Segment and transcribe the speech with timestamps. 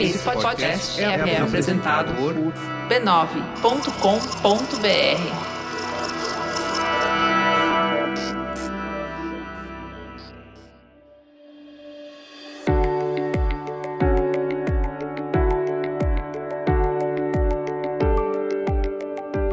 [0.00, 2.32] Esse podcast é, é apresentado por
[2.88, 3.20] b9.com.br.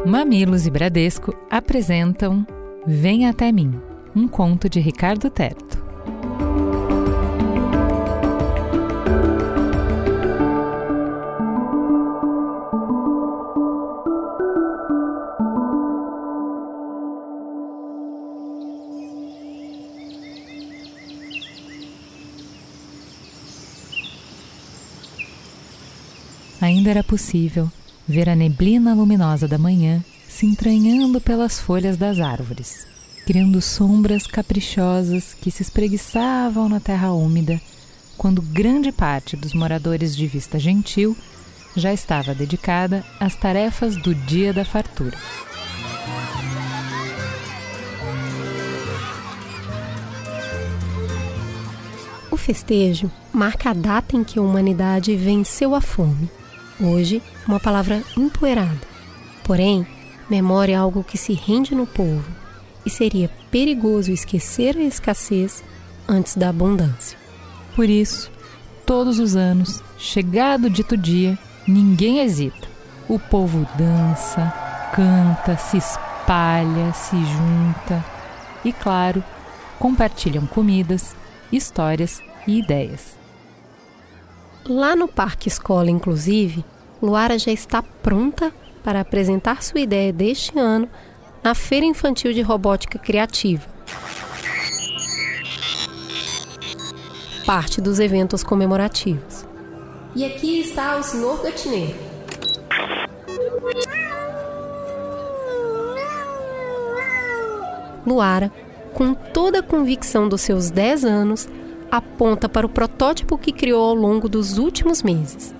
[0.06, 2.46] Mamilos e Bradesco apresentam
[2.86, 3.78] Vem Até Mim,
[4.16, 5.67] um conto de Ricardo Terto.
[26.68, 27.72] Ainda era possível
[28.06, 32.86] ver a neblina luminosa da manhã se entranhando pelas folhas das árvores,
[33.24, 37.58] criando sombras caprichosas que se espreguiçavam na terra úmida,
[38.18, 41.16] quando grande parte dos moradores de Vista Gentil
[41.74, 45.16] já estava dedicada às tarefas do dia da fartura.
[52.30, 56.28] O festejo marca a data em que a humanidade venceu a fome
[56.80, 58.78] Hoje, uma palavra empoeirada.
[59.42, 59.84] Porém,
[60.30, 62.24] memória é algo que se rende no povo
[62.86, 65.64] e seria perigoso esquecer a escassez
[66.08, 67.18] antes da abundância.
[67.74, 68.30] Por isso,
[68.86, 72.68] todos os anos, chegado o dito dia, ninguém hesita.
[73.08, 74.52] O povo dança,
[74.94, 78.04] canta, se espalha, se junta
[78.64, 79.24] e, claro,
[79.80, 81.16] compartilham comidas,
[81.50, 83.17] histórias e ideias.
[84.68, 86.62] Lá no Parque Escola, inclusive,
[87.00, 88.52] Luara já está pronta
[88.84, 90.86] para apresentar sua ideia deste ano
[91.42, 93.66] na Feira Infantil de Robótica Criativa.
[97.46, 99.46] Parte dos eventos comemorativos.
[100.14, 101.42] E aqui está o Sr.
[101.44, 101.98] Gatineiro.
[108.06, 108.52] Luara,
[108.92, 111.48] com toda a convicção dos seus 10 anos,
[111.90, 115.54] aponta para o protótipo que criou ao longo dos últimos meses.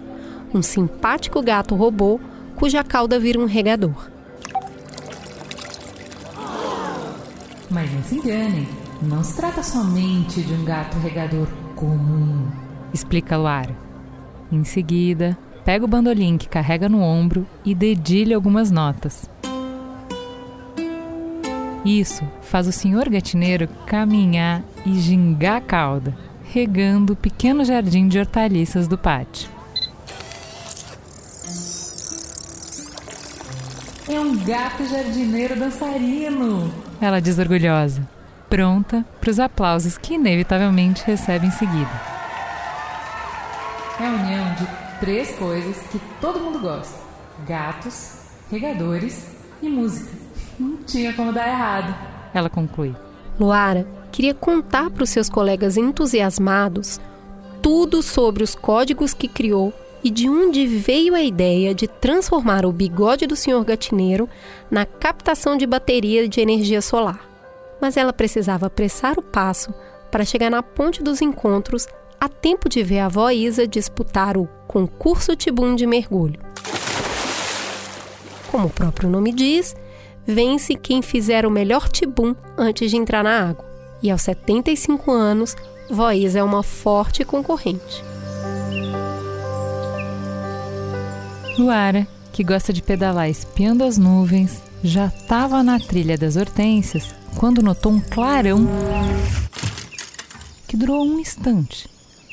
[0.52, 2.20] Um simpático gato robô
[2.56, 4.10] cuja cauda vira um regador.
[7.70, 8.66] Mas não se enganem,
[9.02, 11.46] não se trata somente de um gato regador
[11.76, 12.46] comum,
[12.92, 13.76] explica Luara.
[14.50, 19.28] Em seguida, pega o bandolim que carrega no ombro e dedilha algumas notas.
[21.84, 28.18] Isso faz o senhor gatineiro caminhar e gingar a cauda, regando o pequeno jardim de
[28.18, 29.48] hortaliças do pátio.
[34.08, 38.08] É um gato jardineiro dançarino, ela diz orgulhosa,
[38.48, 41.90] pronta para os aplausos que inevitavelmente recebe em seguida.
[44.00, 44.66] É a união de
[44.98, 46.98] três coisas que todo mundo gosta:
[47.46, 48.14] gatos,
[48.50, 49.26] regadores
[49.62, 50.17] e música.
[50.58, 51.94] Não tinha como dar errado,
[52.34, 52.94] ela conclui.
[53.38, 57.00] Luara queria contar para os seus colegas entusiasmados
[57.62, 62.72] tudo sobre os códigos que criou e de onde veio a ideia de transformar o
[62.72, 64.28] bigode do senhor gatineiro
[64.70, 67.20] na captação de bateria de energia solar.
[67.80, 69.72] Mas ela precisava apressar o passo
[70.10, 71.86] para chegar na ponte dos encontros
[72.20, 76.40] a tempo de ver a avó Isa disputar o concurso Tibum de mergulho.
[78.50, 79.76] Como o próprio nome diz,
[80.28, 83.64] vence quem fizer o melhor tibum antes de entrar na água.
[84.02, 85.56] E aos 75 anos,
[86.14, 88.04] Isa é uma forte concorrente.
[91.58, 97.62] Luara, que gosta de pedalar espiando as nuvens, já estava na trilha das hortênsias quando
[97.62, 98.68] notou um clarão
[100.68, 101.88] que durou um instante.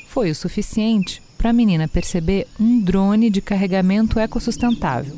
[0.06, 5.16] Foi o suficiente para a menina perceber um drone de carregamento ecossustentável.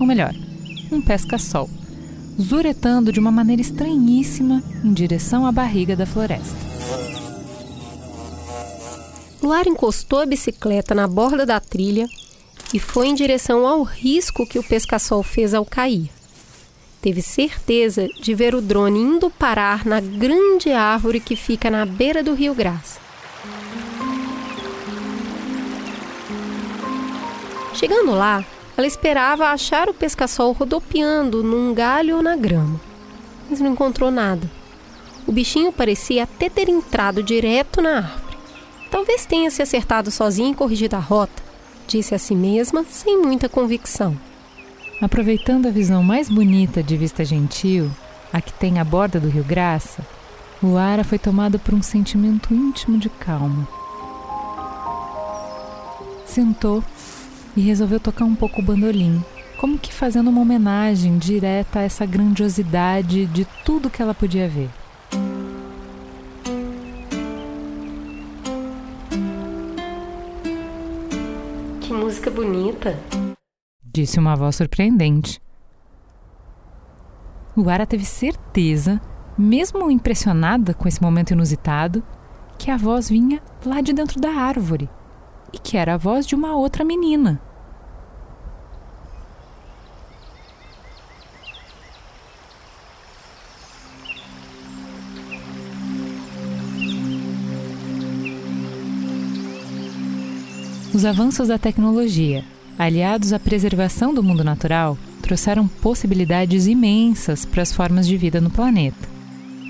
[0.00, 0.34] Ou melhor,
[0.90, 1.68] um pesca-sol,
[2.40, 6.56] zuretando de uma maneira estranhíssima em direção à barriga da floresta.
[9.42, 12.06] Luara encostou a bicicleta na borda da trilha
[12.72, 16.10] e foi em direção ao risco que o pesca-sol fez ao cair.
[17.00, 22.22] Teve certeza de ver o drone indo parar na grande árvore que fica na beira
[22.22, 23.00] do rio Graça.
[27.74, 28.44] Chegando lá,
[28.76, 32.80] ela esperava achar o pesca-sol rodopiando num galho ou na grama,
[33.48, 34.50] mas não encontrou nada.
[35.26, 38.36] O bichinho parecia até ter entrado direto na árvore.
[38.90, 41.42] Talvez tenha se acertado sozinho e corrigido a rota
[41.86, 44.16] disse a si mesma sem muita convicção.
[45.00, 47.90] Aproveitando a visão mais bonita de Vista Gentil,
[48.32, 50.06] a que tem à borda do Rio Graça,
[50.62, 53.68] Luara foi tomada por um sentimento íntimo de calma.
[56.24, 56.82] sentou
[57.56, 59.22] e resolveu tocar um pouco o bandolim,
[59.58, 64.70] como que fazendo uma homenagem direta a essa grandiosidade de tudo que ela podia ver.
[71.80, 72.98] Que música bonita!
[73.84, 75.40] Disse uma voz surpreendente.
[77.54, 79.00] Luara teve certeza,
[79.36, 82.02] mesmo impressionada com esse momento inusitado,
[82.58, 84.88] que a voz vinha lá de dentro da árvore
[85.52, 87.40] e que era a voz de uma outra menina.
[100.94, 102.44] Os avanços da tecnologia,
[102.78, 108.50] aliados à preservação do mundo natural, trouxeram possibilidades imensas para as formas de vida no
[108.50, 109.08] planeta.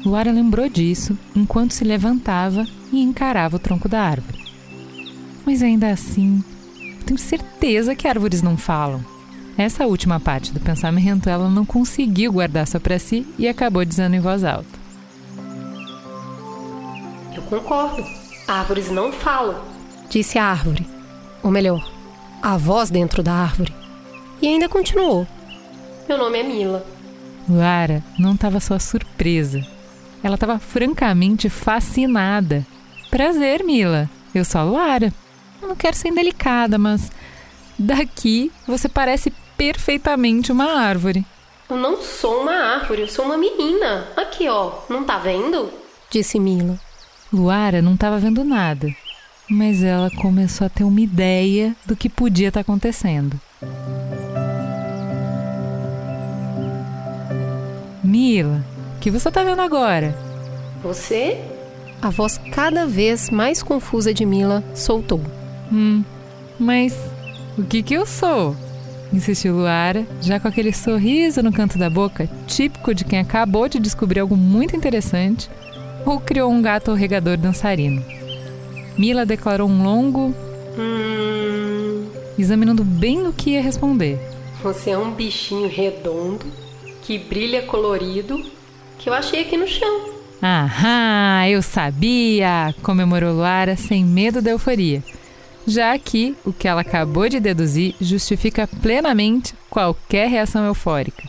[0.05, 4.32] Luara lembrou disso enquanto se levantava e encarava o tronco da árvore.
[5.45, 6.43] Mas ainda assim,
[7.05, 9.05] tenho certeza que árvores não falam.
[9.57, 14.17] Essa última parte do pensamento ela não conseguiu guardar só para si e acabou dizendo
[14.17, 14.81] em voz alta.
[17.35, 18.05] Eu concordo.
[18.47, 19.63] Árvores não falam,
[20.11, 20.87] disse a árvore.
[21.43, 21.89] Ou melhor,
[22.43, 23.73] a voz dentro da árvore.
[24.41, 25.27] E ainda continuou.
[26.09, 26.85] Meu nome é Mila.
[27.49, 29.65] Luara não estava só surpresa.
[30.23, 32.67] Ela estava francamente fascinada.
[33.11, 34.09] Prazer, Mila.
[34.35, 35.13] Eu sou a Luara.
[35.63, 37.11] Não quero ser indelicada, mas
[37.79, 41.25] daqui você parece perfeitamente uma árvore.
[41.71, 44.09] Eu não sou uma árvore, eu sou uma menina.
[44.17, 45.71] Aqui, ó, não tá vendo?
[46.11, 46.79] Disse Mila.
[47.33, 48.89] Luara não estava vendo nada,
[49.49, 53.41] mas ela começou a ter uma ideia do que podia estar tá acontecendo.
[58.05, 58.63] Mila,
[58.97, 60.15] o que você está vendo agora?
[60.83, 61.41] Você?
[62.03, 65.23] A voz cada vez mais confusa de Mila soltou.
[65.73, 66.05] Hum,
[66.59, 66.95] mas
[67.57, 68.55] o que que eu sou?
[69.13, 73.79] Insistiu Luara, já com aquele sorriso no canto da boca, típico de quem acabou de
[73.79, 75.51] descobrir algo muito interessante
[76.07, 78.03] ou criou um gato regador dançarino.
[78.97, 80.35] Mila declarou um longo.
[80.79, 82.07] Hum.
[82.39, 84.19] Examinando bem o que ia responder.
[84.63, 86.47] Você é um bichinho redondo,
[87.03, 88.43] que brilha colorido,
[88.99, 90.13] que eu achei aqui no chão.
[90.43, 92.75] Aham, eu sabia!
[92.83, 95.03] comemorou Luara sem medo da euforia.
[95.67, 101.23] Já que o que ela acabou de deduzir justifica plenamente qualquer reação eufórica.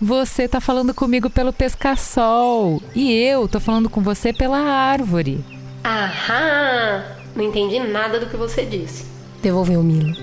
[0.00, 5.42] Você tá falando comigo pelo pesca-sol e eu tô falando com você pela árvore.
[5.84, 7.02] Aham!
[7.34, 9.04] Não entendi nada do que você disse.
[9.42, 10.16] Devolveu Mila.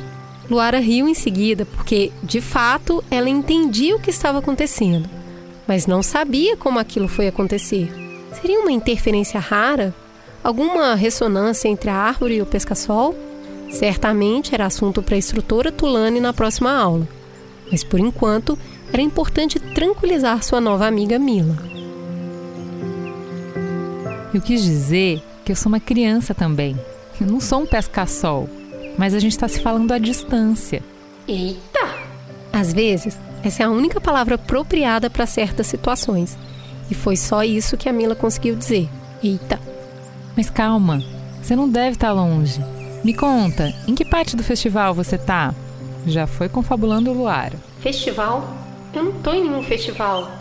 [0.50, 5.10] Luara riu em seguida porque, de fato, ela entendia o que estava acontecendo,
[5.68, 7.92] mas não sabia como aquilo foi acontecer.
[8.40, 9.94] Seria uma interferência rara?
[10.44, 13.16] Alguma ressonância entre a árvore e o pesca-sol?
[13.74, 17.08] Certamente era assunto para a instrutora Tulane na próxima aula,
[17.72, 18.58] mas por enquanto
[18.92, 21.58] era importante tranquilizar sua nova amiga Mila.
[24.32, 26.80] Eu quis dizer que eu sou uma criança também.
[27.20, 28.48] Eu não sou um pesca-sol,
[28.96, 30.84] mas a gente está se falando à distância.
[31.28, 31.96] Eita!
[32.52, 36.38] Às vezes, essa é a única palavra apropriada para certas situações.
[36.92, 38.88] E foi só isso que a Mila conseguiu dizer.
[39.24, 39.60] Eita!
[40.38, 41.02] Mas calma,
[41.42, 42.64] você não deve estar tá longe.
[43.04, 45.54] Me conta, em que parte do festival você tá?
[46.08, 47.60] Já foi confabulando o Luara.
[47.82, 48.48] Festival?
[48.94, 50.32] Eu não tô em nenhum festival.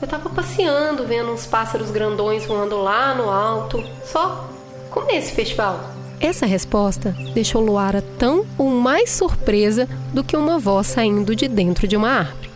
[0.00, 3.82] Eu tava passeando, vendo uns pássaros grandões voando lá no alto.
[4.04, 4.46] Só.
[4.90, 5.80] Como é esse festival?
[6.20, 11.88] Essa resposta deixou Luara tão ou mais surpresa do que uma voz saindo de dentro
[11.88, 12.50] de uma árvore.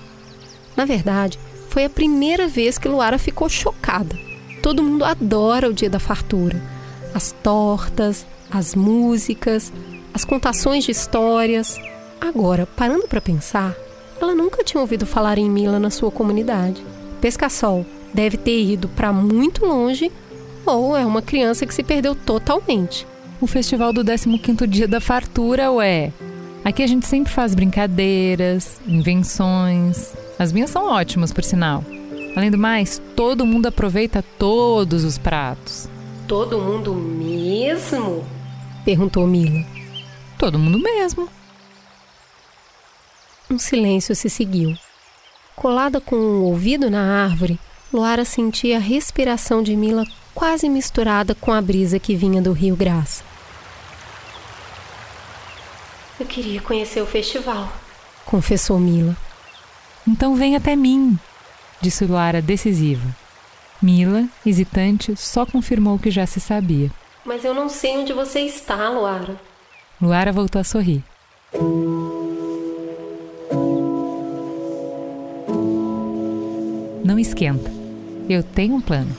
[0.76, 1.38] Na verdade,
[1.70, 4.14] foi a primeira vez que Luara ficou chocada.
[4.62, 6.62] Todo mundo adora o dia da fartura.
[7.14, 9.72] As tortas, as músicas,
[10.12, 11.78] as contações de histórias.
[12.20, 13.74] Agora, parando para pensar,
[14.20, 16.82] ela nunca tinha ouvido falar em Mila na sua comunidade.
[17.20, 20.10] Pescasol deve ter ido para muito longe
[20.64, 23.06] ou é uma criança que se perdeu totalmente.
[23.40, 26.12] O festival do 15º dia da fartura, ué.
[26.64, 30.14] Aqui a gente sempre faz brincadeiras, invenções.
[30.38, 31.84] As minhas são ótimas, por sinal.
[32.34, 35.88] Além do mais, todo mundo aproveita todos os pratos.
[36.26, 38.24] Todo mundo mesmo?
[38.86, 39.66] Perguntou Mila.
[40.38, 41.28] Todo mundo mesmo.
[43.50, 44.78] Um silêncio se seguiu.
[45.56, 47.58] Colada com o ouvido na árvore,
[47.92, 52.76] Luara sentia a respiração de Mila quase misturada com a brisa que vinha do rio
[52.76, 53.24] Graça.
[56.20, 57.72] Eu queria conhecer o festival,
[58.24, 59.16] confessou Mila.
[60.06, 61.18] Então vem até mim,
[61.80, 63.16] disse Luara decisiva.
[63.82, 66.92] Mila, hesitante, só confirmou o que já se sabia.
[67.26, 69.34] Mas eu não sei onde você está, Luara.
[70.00, 71.02] Luara voltou a sorrir.
[77.04, 77.70] Não esquenta.
[78.28, 79.16] Eu tenho um plano.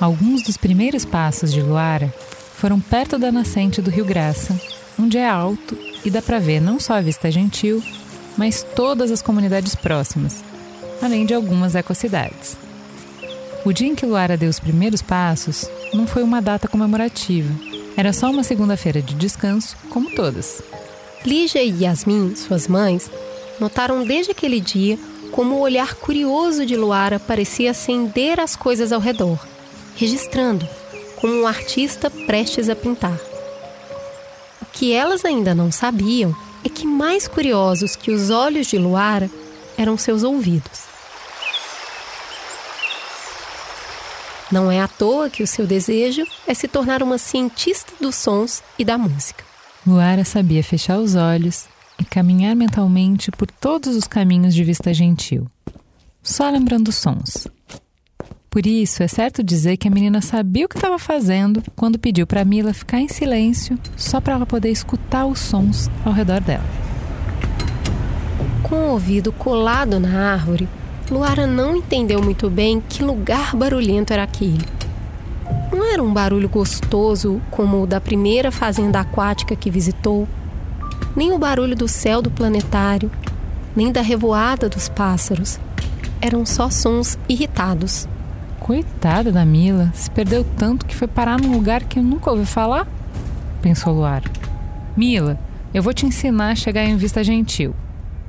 [0.00, 2.14] Alguns dos primeiros passos de Luara
[2.54, 4.58] foram perto da nascente do Rio Graça,
[4.98, 7.82] onde é alto e dá para ver não só a Vista Gentil,
[8.36, 10.44] mas todas as comunidades próximas,
[11.00, 12.56] além de algumas ecocidades.
[13.64, 17.52] O dia em que Luara deu os primeiros passos não foi uma data comemorativa,
[17.96, 20.62] era só uma segunda-feira de descanso, como todas.
[21.26, 23.10] Lígia e Yasmin, suas mães,
[23.58, 24.98] notaram desde aquele dia
[25.32, 29.38] como o olhar curioso de Luara parecia acender as coisas ao redor,
[29.96, 30.66] registrando,
[31.20, 33.18] como um artista prestes a pintar.
[34.62, 39.28] O que elas ainda não sabiam é que mais curiosos que os olhos de Luara
[39.76, 40.77] eram seus ouvidos.
[44.50, 48.62] Não é à toa que o seu desejo é se tornar uma cientista dos sons
[48.78, 49.44] e da música.
[49.86, 51.66] Luara sabia fechar os olhos
[51.98, 55.46] e caminhar mentalmente por todos os caminhos de vista gentil,
[56.22, 57.46] só lembrando os sons.
[58.50, 62.26] Por isso, é certo dizer que a menina sabia o que estava fazendo quando pediu
[62.26, 66.64] para Mila ficar em silêncio, só para ela poder escutar os sons ao redor dela.
[68.62, 70.68] Com o ouvido colado na árvore,
[71.10, 74.66] Luara não entendeu muito bem que lugar barulhento era aquele.
[75.72, 80.28] Não era um barulho gostoso como o da primeira fazenda aquática que visitou,
[81.16, 83.10] nem o barulho do céu do planetário,
[83.74, 85.58] nem da revoada dos pássaros.
[86.20, 88.06] Eram só sons irritados.
[88.60, 92.44] Coitada da Mila, se perdeu tanto que foi parar num lugar que eu nunca ouvi
[92.44, 92.86] falar?
[93.62, 94.30] Pensou Luara.
[94.94, 95.38] Mila,
[95.72, 97.74] eu vou te ensinar a chegar em Vista Gentil.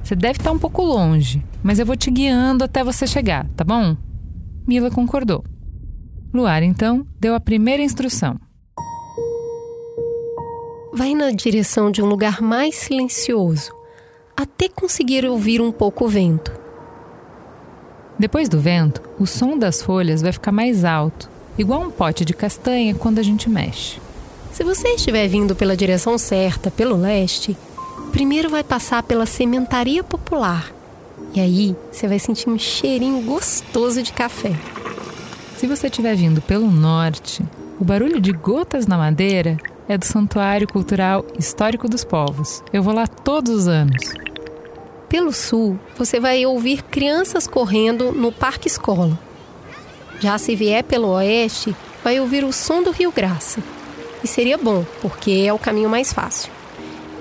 [0.02, 3.64] Você deve estar um pouco longe, mas eu vou te guiando até você chegar, tá
[3.64, 3.96] bom?
[4.68, 5.44] Mila concordou.
[6.34, 8.40] Luar, então, deu a primeira instrução.
[10.94, 13.72] Vai na direção de um lugar mais silencioso,
[14.36, 16.52] até conseguir ouvir um pouco o vento.
[18.18, 22.34] Depois do vento, o som das folhas vai ficar mais alto, igual um pote de
[22.34, 24.00] castanha quando a gente mexe.
[24.52, 27.58] Se você estiver vindo pela direção certa, pelo leste,
[28.12, 30.79] primeiro vai passar pela Cementaria Popular.
[31.34, 34.54] E aí você vai sentir um cheirinho gostoso de café.
[35.58, 37.44] Se você estiver vindo pelo norte,
[37.80, 39.58] o barulho de gotas na madeira
[39.88, 42.64] é do Santuário Cultural Histórico dos Povos.
[42.72, 44.14] Eu vou lá todos os anos.
[45.08, 49.18] Pelo sul, você vai ouvir crianças correndo no Parque Escola.
[50.20, 53.62] Já se vier pelo oeste, vai ouvir o som do Rio Graça.
[54.24, 56.52] E seria bom, porque é o caminho mais fácil.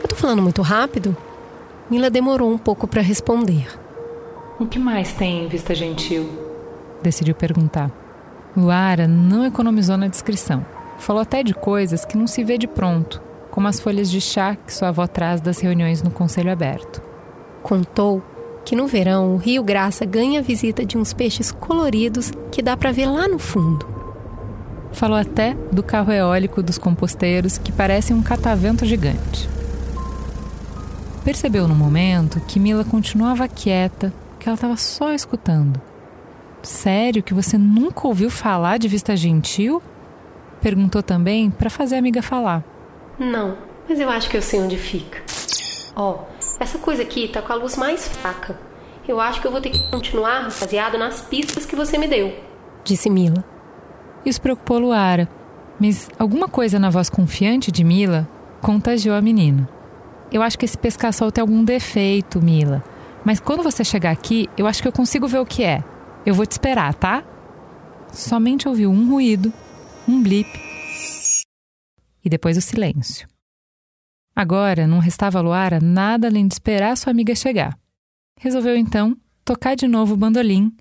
[0.03, 1.17] Eu tô falando muito rápido?
[1.91, 3.67] Mila demorou um pouco para responder.
[4.61, 6.29] O que mais tem em Vista Gentil?
[7.01, 7.93] Decidiu perguntar.
[8.57, 10.67] Luara não economizou na descrição.
[10.99, 13.23] Falou até de coisas que não se vê de pronto,
[13.53, 17.01] como as folhas de chá que sua avó traz das reuniões no Conselho Aberto.
[17.63, 18.21] Contou
[18.65, 22.77] que no verão o Rio Graça ganha a visita de uns peixes coloridos que dá
[22.77, 23.87] para ver lá no fundo.
[24.91, 29.49] Falou até do carro eólico dos composteiros que parece um catavento gigante.
[31.25, 35.81] Percebeu no momento que Mila continuava quieta, que ela estava só escutando.
[36.63, 39.83] Sério que você nunca ouviu falar de Vista Gentil?
[40.61, 42.65] Perguntou também para fazer a amiga falar.
[43.19, 45.23] Não, mas eu acho que eu sei onde fica.
[45.95, 46.19] Ó, oh,
[46.61, 48.59] essa coisa aqui tá com a luz mais fraca.
[49.07, 52.33] Eu acho que eu vou ter que continuar baseado nas pistas que você me deu,
[52.85, 53.45] disse Mila.
[54.25, 55.29] Isso preocupou Luara,
[55.81, 58.29] mas alguma coisa na voz confiante de Mila
[58.61, 59.69] contagiou a menina.
[60.31, 62.85] Eu acho que esse pesca-sol tem algum defeito, Mila.
[63.29, 65.85] Mas quando você chegar aqui, eu acho que eu consigo ver o que é.
[66.25, 67.23] Eu vou te esperar, tá?
[68.11, 69.53] Somente ouviu um ruído,
[70.09, 70.49] um blip
[72.25, 73.29] e depois o silêncio.
[74.35, 77.79] Agora não restava a Luara nada além de esperar sua amiga chegar.
[78.41, 80.75] Resolveu então tocar de novo o bandolim,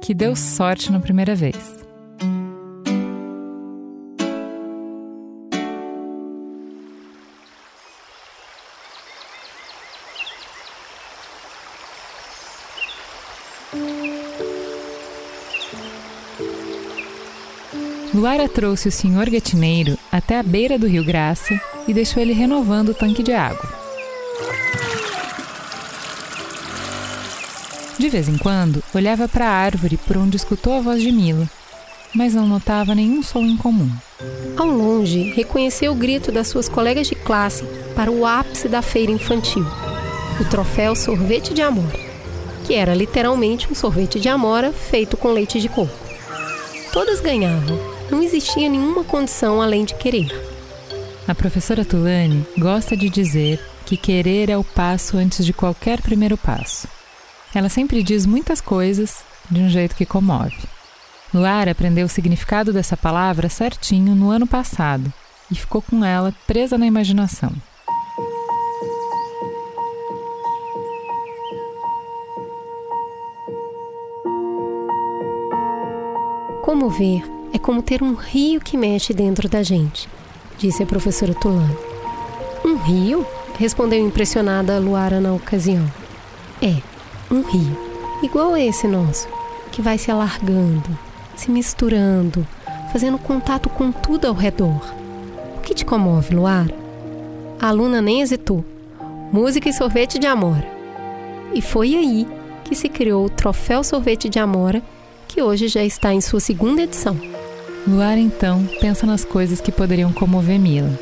[0.00, 1.81] que deu sorte na primeira vez.
[18.22, 22.90] Luara trouxe o senhor gatineiro até a beira do rio Graça e deixou ele renovando
[22.90, 23.68] o tanque de água.
[27.98, 31.50] De vez em quando, olhava para a árvore por onde escutou a voz de Mila,
[32.14, 33.90] mas não notava nenhum som em comum.
[34.56, 37.64] Ao longe, reconheceu o grito das suas colegas de classe
[37.96, 39.66] para o ápice da feira infantil
[40.40, 41.90] o troféu Sorvete de Amor.
[42.64, 45.90] que era literalmente um sorvete de amora feito com leite de coco.
[46.92, 50.30] Todas ganhavam, não existia nenhuma condição além de querer.
[51.26, 56.36] A professora Tulane gosta de dizer que querer é o passo antes de qualquer primeiro
[56.36, 56.86] passo.
[57.54, 60.58] Ela sempre diz muitas coisas de um jeito que comove.
[61.32, 65.10] Luara aprendeu o significado dessa palavra certinho no ano passado
[65.50, 67.50] e ficou com ela presa na imaginação.
[76.62, 80.08] Como ver é como ter um rio que mexe dentro da gente,
[80.58, 81.76] disse a professora Tulane.
[82.64, 83.26] Um rio?
[83.58, 85.84] respondeu impressionada Luara na ocasião.
[86.60, 86.76] É,
[87.30, 87.76] um rio,
[88.22, 89.28] igual a esse nosso,
[89.70, 90.98] que vai se alargando,
[91.36, 92.46] se misturando,
[92.92, 94.82] fazendo contato com tudo ao redor.
[95.56, 96.74] O que te comove, Luara?
[97.60, 98.64] A aluna nem hesitou.
[99.32, 100.66] Música e sorvete de amora.
[101.54, 102.26] E foi aí
[102.64, 104.82] que se criou o Troféu Sorvete de Amora,
[105.28, 107.31] que hoje já está em sua segunda edição.
[107.86, 110.96] Luara então pensa nas coisas que poderiam comover Mila.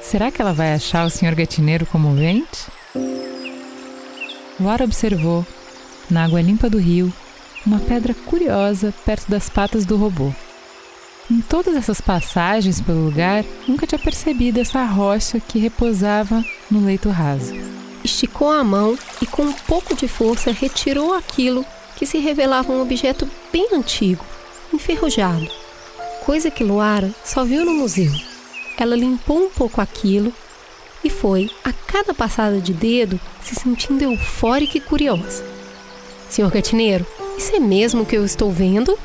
[0.00, 1.34] Será que ela vai achar o Sr.
[1.34, 2.68] Gatineiro comovente?
[4.58, 5.46] Luara observou,
[6.10, 7.12] na água limpa do rio,
[7.66, 10.32] uma pedra curiosa perto das patas do robô.
[11.30, 17.10] Em todas essas passagens pelo lugar, nunca tinha percebido essa rocha que repousava no leito
[17.10, 17.52] raso.
[18.02, 21.64] Esticou a mão e, com um pouco de força, retirou aquilo
[21.96, 24.24] que se revelava um objeto bem antigo,
[24.72, 25.63] enferrujado,
[26.24, 28.10] coisa que Luara só viu no museu.
[28.78, 30.32] Ela limpou um pouco aquilo
[31.04, 35.44] e foi, a cada passada de dedo, se sentindo eufórica e curiosa.
[36.30, 38.98] Senhor Gatineiro, isso é mesmo o que eu estou vendo?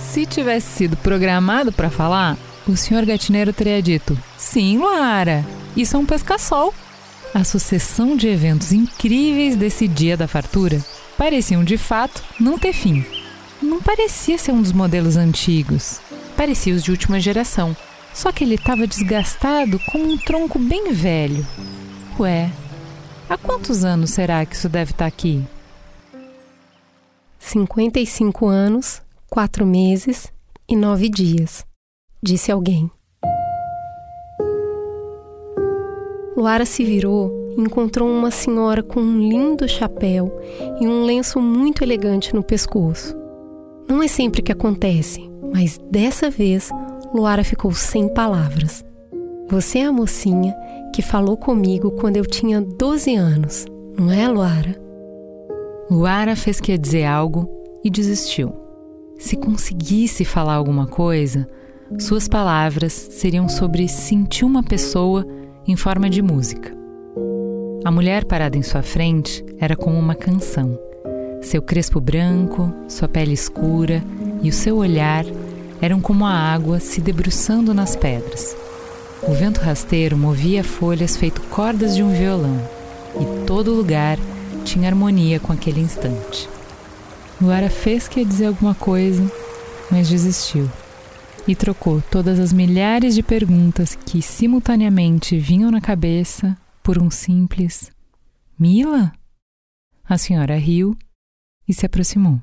[0.00, 5.44] Se tivesse sido programado para falar, o senhor gatineiro teria dito: Sim, Luara,
[5.76, 6.72] isso é um pesca-sol.
[7.34, 10.80] A sucessão de eventos incríveis desse dia da fartura
[11.16, 13.04] pareciam de fato não ter fim.
[13.60, 16.00] Não parecia ser um dos modelos antigos,
[16.42, 17.76] parecia os de última geração.
[18.12, 21.46] Só que ele estava desgastado como um tronco bem velho.
[22.18, 22.50] Ué,
[23.28, 25.40] há quantos anos será que isso deve estar tá aqui?
[27.38, 29.00] 55 anos,
[29.30, 30.32] 4 meses
[30.68, 31.64] e 9 dias,
[32.20, 32.90] disse alguém.
[36.36, 40.40] Luara se virou e encontrou uma senhora com um lindo chapéu
[40.80, 43.16] e um lenço muito elegante no pescoço.
[43.88, 46.70] Não é sempre que acontece, mas dessa vez
[47.14, 48.84] Luara ficou sem palavras.
[49.48, 50.54] Você é a mocinha
[50.94, 53.66] que falou comigo quando eu tinha 12 anos,
[53.98, 54.80] não é, Luara?
[55.90, 57.48] Luara fez que ia dizer algo
[57.84, 58.54] e desistiu.
[59.18, 61.46] Se conseguisse falar alguma coisa,
[61.98, 65.26] suas palavras seriam sobre sentir uma pessoa
[65.66, 66.74] em forma de música.
[67.84, 70.78] A mulher parada em sua frente era como uma canção.
[71.42, 74.02] Seu crespo branco, sua pele escura
[74.42, 75.24] e o seu olhar
[75.82, 78.56] eram como a água se debruçando nas pedras.
[79.22, 82.66] O vento rasteiro movia folhas feito cordas de um violão,
[83.20, 84.18] e todo lugar
[84.64, 86.48] tinha harmonia com aquele instante.
[87.40, 89.30] Luara fez que ia dizer alguma coisa,
[89.90, 90.70] mas desistiu
[91.46, 97.90] e trocou todas as milhares de perguntas que simultaneamente vinham na cabeça por um simples
[98.58, 99.12] Mila?
[100.04, 100.96] A senhora riu
[101.66, 102.40] e se aproximou.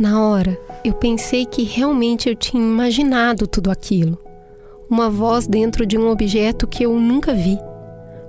[0.00, 4.16] Na hora, eu pensei que realmente eu tinha imaginado tudo aquilo
[4.88, 7.58] uma voz dentro de um objeto que eu nunca vi,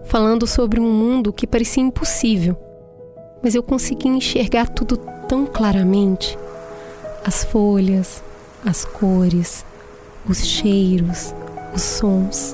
[0.03, 2.57] falando sobre um mundo que parecia impossível.
[3.41, 4.97] Mas eu consegui enxergar tudo
[5.29, 6.37] tão claramente:
[7.25, 8.21] as folhas,
[8.65, 9.65] as cores,
[10.27, 11.33] os cheiros,
[11.73, 12.53] os sons.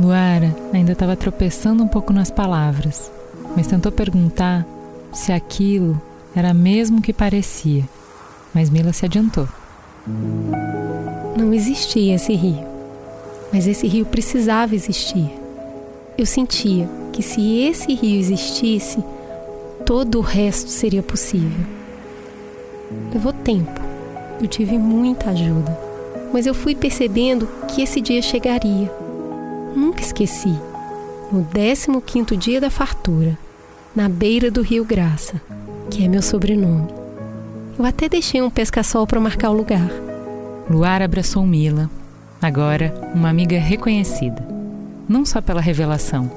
[0.00, 3.12] Luara ainda estava tropeçando um pouco nas palavras,
[3.54, 4.66] mas tentou perguntar
[5.12, 6.00] se aquilo
[6.34, 7.84] era mesmo o que parecia.
[8.58, 9.46] Mas Mila se adiantou.
[11.36, 12.68] Não existia esse rio
[13.52, 15.30] mas esse rio precisava existir.
[16.16, 19.02] Eu sentia que se esse rio existisse,
[19.86, 21.66] todo o resto seria possível.
[23.12, 23.80] Levou tempo,
[24.40, 25.78] eu tive muita ajuda,
[26.32, 28.92] mas eu fui percebendo que esse dia chegaria.
[29.74, 30.54] Nunca esqueci.
[31.30, 31.46] No
[32.00, 33.38] 15 dia da fartura,
[33.94, 35.40] na beira do Rio Graça,
[35.90, 36.97] que é meu sobrenome.
[37.78, 39.88] Eu até deixei um pesca-sol para marcar o lugar.
[40.68, 41.88] Luar abraçou Mila,
[42.42, 44.44] agora uma amiga reconhecida,
[45.08, 46.28] não só pela revelação,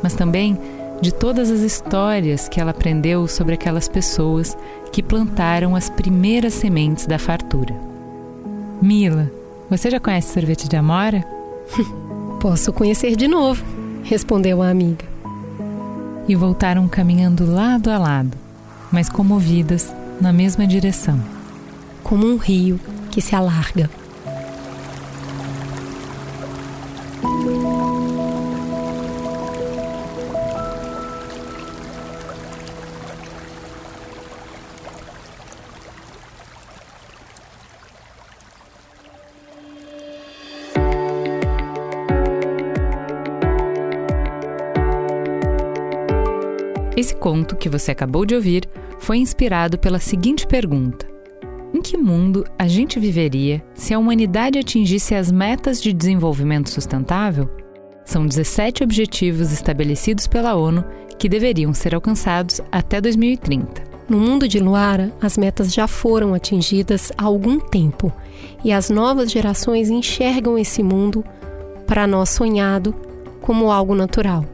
[0.00, 0.56] mas também
[1.00, 4.56] de todas as histórias que ela aprendeu sobre aquelas pessoas
[4.92, 7.74] que plantaram as primeiras sementes da fartura.
[8.80, 9.30] Mila,
[9.68, 11.26] você já conhece sorvete de amora?
[12.40, 13.64] Posso conhecer de novo,
[14.04, 15.04] respondeu a amiga.
[16.28, 18.36] e voltaram caminhando lado a lado,
[18.90, 21.20] mas comovidas na mesma direção.
[22.02, 23.90] Como um rio que se alarga.
[46.96, 48.66] Esse conto que você acabou de ouvir
[48.98, 51.06] foi inspirado pela seguinte pergunta:
[51.72, 57.48] Em que mundo a gente viveria se a humanidade atingisse as metas de desenvolvimento sustentável?
[58.04, 60.84] São 17 objetivos estabelecidos pela ONU
[61.18, 63.82] que deveriam ser alcançados até 2030.
[64.08, 68.12] No mundo de Luara, as metas já foram atingidas há algum tempo
[68.64, 71.24] e as novas gerações enxergam esse mundo,
[71.86, 72.94] para nós sonhado,
[73.40, 74.44] como algo natural.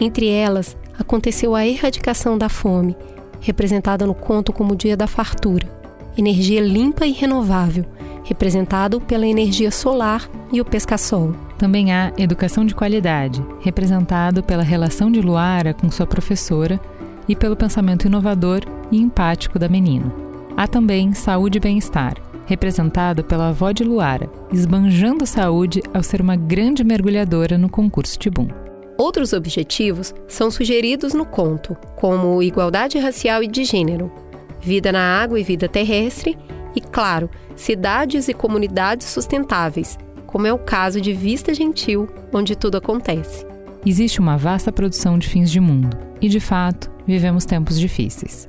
[0.00, 2.96] Entre elas, aconteceu a erradicação da fome,
[3.44, 5.68] representada no conto como o Dia da Fartura,
[6.16, 7.84] energia limpa e renovável,
[8.24, 11.34] representado pela energia solar e o pesca-sol.
[11.58, 16.80] Também há educação de qualidade, representado pela relação de Luara com sua professora
[17.28, 20.10] e pelo pensamento inovador e empático da menina.
[20.56, 22.14] Há também saúde e bem-estar,
[22.46, 28.63] representado pela avó de Luara, esbanjando saúde ao ser uma grande mergulhadora no concurso Tibum.
[28.96, 34.12] Outros objetivos são sugeridos no conto, como igualdade racial e de gênero,
[34.60, 36.38] vida na água e vida terrestre,
[36.76, 42.76] e, claro, cidades e comunidades sustentáveis, como é o caso de Vista Gentil, onde tudo
[42.76, 43.46] acontece.
[43.86, 48.48] Existe uma vasta produção de fins de mundo, e de fato, vivemos tempos difíceis.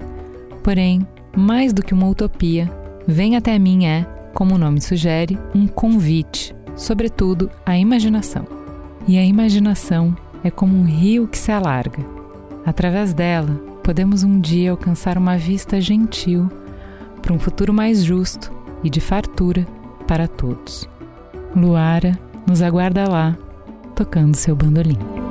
[0.63, 1.05] Porém,
[1.35, 2.71] mais do que uma utopia,
[3.07, 4.03] Vem até mim é,
[4.33, 8.47] como o nome sugere, um convite, sobretudo a imaginação.
[9.07, 12.05] E a imaginação é como um rio que se alarga.
[12.63, 16.47] Através dela, podemos um dia alcançar uma vista gentil
[17.19, 18.51] para um futuro mais justo
[18.83, 19.65] e de fartura
[20.07, 20.87] para todos.
[21.55, 23.35] Luara nos aguarda lá,
[23.95, 25.24] tocando seu bandolim.